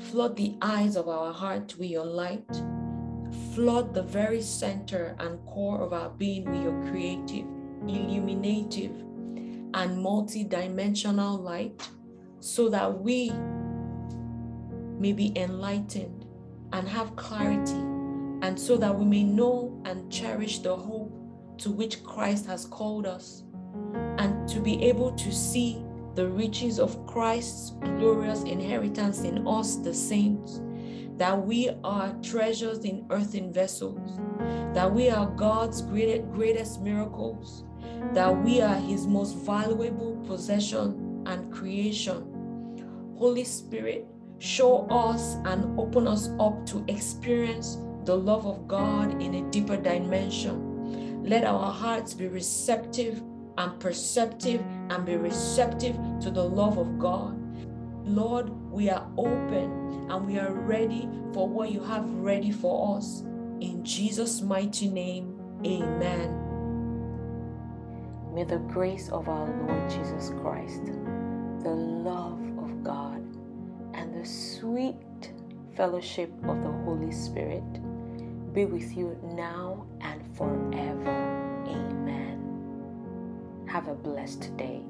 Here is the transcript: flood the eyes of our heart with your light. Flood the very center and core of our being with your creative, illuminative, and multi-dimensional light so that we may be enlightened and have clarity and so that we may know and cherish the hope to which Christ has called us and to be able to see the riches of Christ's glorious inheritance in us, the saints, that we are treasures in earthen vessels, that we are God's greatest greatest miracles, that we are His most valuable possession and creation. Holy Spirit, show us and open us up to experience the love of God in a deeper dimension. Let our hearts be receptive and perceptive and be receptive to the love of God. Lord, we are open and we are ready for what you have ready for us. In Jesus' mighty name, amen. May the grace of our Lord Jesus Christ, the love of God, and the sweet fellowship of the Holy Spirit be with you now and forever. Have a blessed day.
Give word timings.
flood 0.00 0.36
the 0.36 0.56
eyes 0.62 0.96
of 0.96 1.08
our 1.08 1.32
heart 1.32 1.76
with 1.78 1.90
your 1.90 2.04
light. 2.04 2.44
Flood 3.54 3.94
the 3.94 4.02
very 4.02 4.40
center 4.40 5.14
and 5.18 5.44
core 5.46 5.80
of 5.80 5.92
our 5.92 6.10
being 6.10 6.50
with 6.50 6.62
your 6.62 6.90
creative, 6.90 7.46
illuminative, 7.86 9.04
and 9.74 10.02
multi-dimensional 10.02 11.36
light 11.36 11.88
so 12.40 12.68
that 12.68 13.00
we 13.00 13.30
may 14.98 15.12
be 15.12 15.32
enlightened 15.36 16.26
and 16.72 16.88
have 16.88 17.14
clarity 17.16 17.72
and 18.42 18.58
so 18.58 18.76
that 18.76 18.96
we 18.96 19.04
may 19.04 19.22
know 19.22 19.80
and 19.84 20.10
cherish 20.10 20.60
the 20.60 20.74
hope 20.74 21.12
to 21.58 21.70
which 21.70 22.02
Christ 22.02 22.46
has 22.46 22.64
called 22.64 23.06
us 23.06 23.44
and 24.18 24.48
to 24.48 24.60
be 24.60 24.82
able 24.84 25.12
to 25.12 25.32
see 25.32 25.84
the 26.14 26.26
riches 26.26 26.78
of 26.78 27.06
Christ's 27.06 27.70
glorious 27.80 28.42
inheritance 28.42 29.22
in 29.22 29.46
us, 29.46 29.76
the 29.76 29.94
saints, 29.94 30.60
that 31.16 31.46
we 31.46 31.70
are 31.84 32.14
treasures 32.22 32.84
in 32.84 33.06
earthen 33.10 33.52
vessels, 33.52 34.18
that 34.74 34.92
we 34.92 35.10
are 35.10 35.26
God's 35.26 35.82
greatest 35.82 36.30
greatest 36.32 36.80
miracles, 36.80 37.64
that 38.12 38.34
we 38.42 38.60
are 38.60 38.76
His 38.76 39.06
most 39.06 39.36
valuable 39.36 40.16
possession 40.26 41.22
and 41.26 41.52
creation. 41.52 42.26
Holy 43.18 43.44
Spirit, 43.44 44.06
show 44.38 44.86
us 44.88 45.36
and 45.44 45.78
open 45.78 46.08
us 46.08 46.30
up 46.40 46.64
to 46.66 46.84
experience 46.88 47.76
the 48.04 48.16
love 48.16 48.46
of 48.46 48.66
God 48.66 49.20
in 49.20 49.34
a 49.34 49.50
deeper 49.50 49.76
dimension. 49.76 51.22
Let 51.22 51.44
our 51.44 51.70
hearts 51.70 52.14
be 52.14 52.28
receptive 52.28 53.22
and 53.60 53.78
perceptive 53.78 54.62
and 54.88 55.04
be 55.04 55.16
receptive 55.16 55.94
to 56.18 56.30
the 56.30 56.42
love 56.42 56.78
of 56.78 56.98
God. 56.98 57.36
Lord, 58.06 58.48
we 58.72 58.88
are 58.88 59.06
open 59.18 60.08
and 60.08 60.26
we 60.26 60.38
are 60.38 60.54
ready 60.54 61.06
for 61.34 61.46
what 61.46 61.70
you 61.70 61.82
have 61.82 62.08
ready 62.10 62.52
for 62.52 62.96
us. 62.96 63.20
In 63.60 63.84
Jesus' 63.84 64.40
mighty 64.40 64.88
name, 64.88 65.38
amen. 65.66 66.34
May 68.32 68.44
the 68.44 68.60
grace 68.60 69.10
of 69.10 69.28
our 69.28 69.46
Lord 69.46 69.90
Jesus 69.90 70.30
Christ, 70.40 70.86
the 71.62 71.74
love 71.74 72.40
of 72.56 72.82
God, 72.82 73.22
and 73.92 74.14
the 74.14 74.26
sweet 74.26 75.34
fellowship 75.76 76.32
of 76.44 76.62
the 76.62 76.72
Holy 76.86 77.12
Spirit 77.12 77.62
be 78.54 78.64
with 78.64 78.96
you 78.96 79.18
now 79.34 79.86
and 80.00 80.24
forever. 80.34 81.19
Have 83.70 83.86
a 83.86 83.94
blessed 83.94 84.56
day. 84.56 84.82